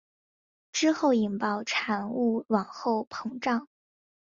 [0.71, 3.67] 之后引爆产物往后膨胀。